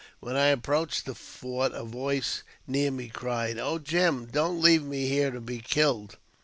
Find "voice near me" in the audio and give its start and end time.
1.83-3.07